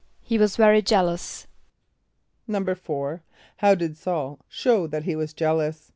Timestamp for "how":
3.57-3.75